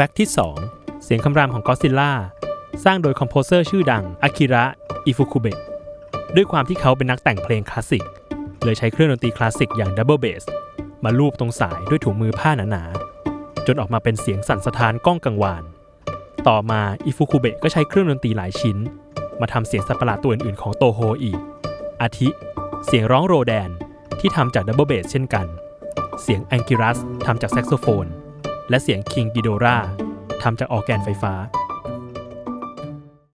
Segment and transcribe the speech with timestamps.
[0.00, 0.30] fact ที่
[0.64, 2.12] 2 เสียงคำรามของก็อดซิลล่า
[2.84, 4.64] สร้างโดย composer ชื่อดังอากิระ
[5.06, 5.60] อิฟุคุเบะ
[6.34, 8.04] ด้วยความที่เขาเป็นนักแต่งเพลงคลาสสิก
[8.64, 10.44] เลยใช้เครื่องดนตรีคลาสสิกอย่าง double bass
[11.04, 15.64] มาลูบตรงสายด้วยถุงมือผ้าหนาๆ จนออกมาเป็นเสียงสั่นสะท้านก้องกังวาน
[16.48, 18.78] ต่อมาอิฟุคุเบะก็ใช้เครื่องดนตรีหลายชิ้น
[19.40, 21.38] มาทำเสียงสัตว์ประหลาดตัวอื่นๆของโตโฮอีก
[22.02, 22.28] อาทิ
[22.86, 23.70] เสียงร้องโรแดน
[24.20, 25.46] ที่ทำจาก double bass เช่นกัน
[26.22, 28.08] เสียงแองกิรัสทำจากแซกโซโฟน
[28.70, 29.76] และเสียงคิงกิโดรา
[30.42, 31.34] ทำจากออแกนไฟฟ้า